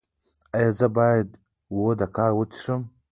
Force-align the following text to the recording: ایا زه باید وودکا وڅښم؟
ایا 0.57 0.71
زه 0.79 0.87
باید 0.97 1.27
وودکا 1.77 2.27
وڅښم؟ 2.37 2.81